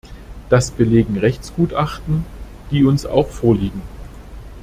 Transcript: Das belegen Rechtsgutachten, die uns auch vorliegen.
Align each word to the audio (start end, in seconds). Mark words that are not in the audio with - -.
Das 0.49 0.71
belegen 0.71 1.19
Rechtsgutachten, 1.19 2.25
die 2.71 2.83
uns 2.85 3.05
auch 3.05 3.27
vorliegen. 3.27 3.83